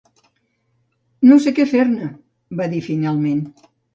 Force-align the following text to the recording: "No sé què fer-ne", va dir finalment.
"No 1.31 1.37
sé 1.43 1.53
què 1.59 1.67
fer-ne", 1.75 2.09
va 2.63 2.69
dir 2.75 2.83
finalment. 2.89 3.47